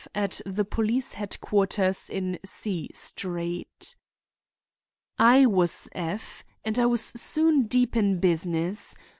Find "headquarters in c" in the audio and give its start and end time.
1.13-2.89